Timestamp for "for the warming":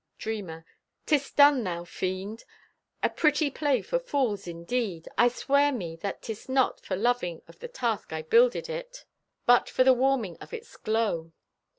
9.69-10.37